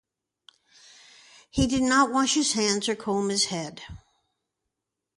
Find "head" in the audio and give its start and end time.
3.45-3.83